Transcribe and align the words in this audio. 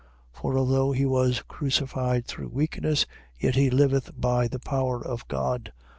13:4. 0.33 0.41
For 0.41 0.57
although 0.57 0.91
he 0.93 1.05
was 1.05 1.43
crucified 1.43 2.25
through 2.25 2.47
weakness, 2.49 3.05
yet 3.39 3.53
he 3.53 3.69
liveth 3.69 4.09
by 4.19 4.47
the 4.47 4.57
power 4.57 4.99
of 4.99 5.27
God. 5.27 5.71